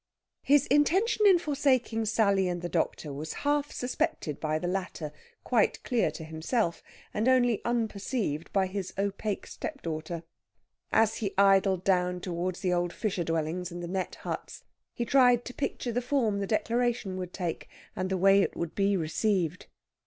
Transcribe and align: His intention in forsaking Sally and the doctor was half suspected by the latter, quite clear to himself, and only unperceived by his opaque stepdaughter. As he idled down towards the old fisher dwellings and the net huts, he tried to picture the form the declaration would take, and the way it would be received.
His 0.41 0.65
intention 0.65 1.27
in 1.27 1.37
forsaking 1.37 2.05
Sally 2.05 2.47
and 2.47 2.63
the 2.63 2.67
doctor 2.67 3.13
was 3.13 3.33
half 3.45 3.71
suspected 3.71 4.39
by 4.39 4.57
the 4.57 4.67
latter, 4.67 5.13
quite 5.43 5.83
clear 5.83 6.09
to 6.09 6.23
himself, 6.23 6.81
and 7.13 7.27
only 7.29 7.63
unperceived 7.63 8.51
by 8.51 8.65
his 8.65 8.95
opaque 8.97 9.45
stepdaughter. 9.45 10.23
As 10.91 11.17
he 11.17 11.35
idled 11.37 11.83
down 11.83 12.19
towards 12.19 12.61
the 12.61 12.73
old 12.73 12.93
fisher 12.93 13.23
dwellings 13.23 13.71
and 13.71 13.83
the 13.83 13.87
net 13.87 14.15
huts, 14.21 14.63
he 14.91 15.05
tried 15.05 15.45
to 15.45 15.53
picture 15.53 15.91
the 15.91 16.01
form 16.01 16.39
the 16.39 16.47
declaration 16.47 17.15
would 17.17 17.31
take, 17.31 17.67
and 17.95 18.09
the 18.09 18.17
way 18.17 18.41
it 18.41 18.55
would 18.57 18.73
be 18.73 18.97
received. 18.97 19.67